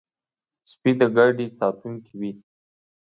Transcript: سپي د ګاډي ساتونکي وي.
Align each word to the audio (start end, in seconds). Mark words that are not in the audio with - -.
سپي 0.69 0.91
د 0.99 1.01
ګاډي 1.15 1.47
ساتونکي 1.57 2.13
وي. 2.19 2.31